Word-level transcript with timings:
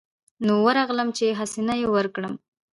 نو 0.45 0.53
ورغلم 0.65 1.07
چې 1.17 1.25
حسنه 1.39 1.73
يې 1.81 1.87
وركړم. 1.93 2.33